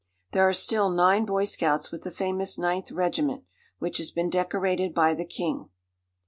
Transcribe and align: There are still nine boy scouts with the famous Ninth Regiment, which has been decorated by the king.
There 0.31 0.49
are 0.49 0.53
still 0.53 0.89
nine 0.89 1.25
boy 1.25 1.45
scouts 1.45 1.91
with 1.91 2.01
the 2.01 2.09
famous 2.09 2.57
Ninth 2.57 2.91
Regiment, 2.91 3.43
which 3.77 3.99
has 3.99 4.09
been 4.09 4.31
decorated 4.31 4.95
by 4.95 5.13
the 5.13 5.25
king. 5.25 5.69